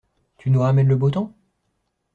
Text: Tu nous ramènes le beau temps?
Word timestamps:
Tu 0.39 0.49
nous 0.49 0.61
ramènes 0.61 0.87
le 0.87 0.95
beau 0.95 1.11
temps? 1.11 1.31